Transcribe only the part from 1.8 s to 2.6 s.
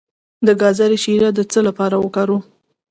وکاروم؟